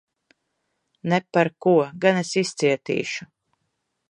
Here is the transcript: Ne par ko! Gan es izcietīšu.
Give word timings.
Ne 1.13 1.19
par 1.37 1.51
ko! 1.67 1.75
Gan 2.07 2.19
es 2.23 2.35
izcietīšu. 2.45 3.33